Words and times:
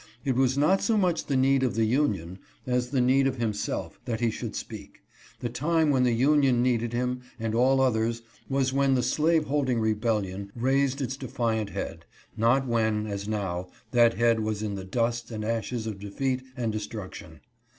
It 0.25 0.35
was 0.35 0.57
not 0.57 0.81
so 0.81 0.97
much 0.97 1.27
the 1.27 1.35
need 1.37 1.61
of 1.61 1.75
the 1.75 1.85
union, 1.85 2.39
as 2.65 2.89
the 2.89 3.01
need 3.01 3.27
of 3.27 3.35
himself, 3.37 3.99
that 4.05 4.19
he 4.19 4.31
should 4.31 4.55
speak; 4.55 5.01
the 5.41 5.47
time 5.47 5.91
when 5.91 6.01
the 6.01 6.11
union 6.11 6.63
needed 6.63 6.91
him, 6.91 7.21
and 7.39 7.53
all 7.53 7.77
448 7.77 8.09
WINTHROP 8.09 8.25
AND 8.49 8.53
WILSON. 8.55 8.69
others, 8.71 8.71
was 8.71 8.73
when 8.73 8.95
the 8.95 9.03
slave 9.03 9.43
holding 9.45 9.79
rebellion 9.79 10.51
raised 10.55 11.01
its 11.01 11.15
defiant 11.15 11.69
head, 11.69 12.05
not 12.35 12.65
when, 12.65 13.05
as 13.05 13.27
now, 13.27 13.67
that 13.91 14.15
head 14.15 14.39
was 14.39 14.63
in 14.63 14.73
the 14.73 14.83
dust 14.85 15.29
and 15.29 15.45
ashes 15.45 15.85
of 15.85 15.99
defeat 15.99 16.41
and 16.57 16.71
destruction. 16.71 17.41